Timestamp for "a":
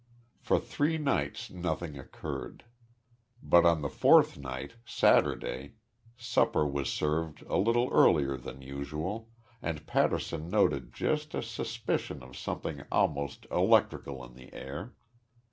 7.43-7.57, 11.35-11.43